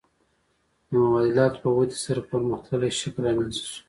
[0.89, 3.79] د مبادلاتو په ودې سره پرمختللی شکل رامنځته شو